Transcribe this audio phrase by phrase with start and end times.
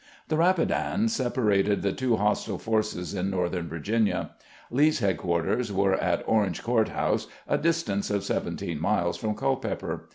[0.29, 4.31] The Rapidan separated the two hostile forces in northern Virginia.
[4.71, 10.09] Lee's headquarters were at Orange Court house, a distance of seventeen miles from Cul peper.